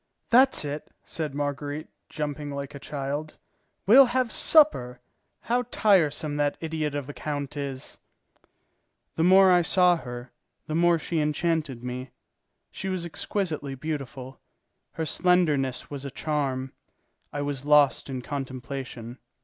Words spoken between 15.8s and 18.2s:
was a charm. I was lost